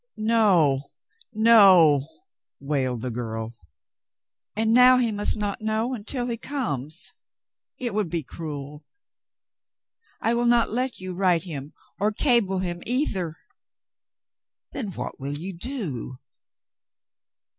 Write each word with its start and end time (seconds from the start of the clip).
"No, 0.17 0.89
no," 1.31 2.07
wailed 2.59 3.01
the 3.01 3.11
girl. 3.11 3.53
"And 4.55 4.71
now 4.73 4.97
he 4.97 5.11
must 5.11 5.37
not 5.37 5.61
know 5.61 5.93
until 5.93 6.25
he 6.25 6.37
comes. 6.37 7.13
It 7.77 7.93
would 7.93 8.09
be 8.09 8.23
cruel. 8.23 8.83
I 10.19 10.33
will 10.33 10.47
not 10.47 10.71
let 10.71 10.99
you 10.99 11.13
write 11.13 11.43
him 11.43 11.73
or 11.99 12.11
cable 12.11 12.57
him 12.57 12.81
either." 12.87 13.35
"Then 14.71 14.91
what 14.93 15.19
will 15.19 15.33
you 15.37 15.53
do 15.55 16.17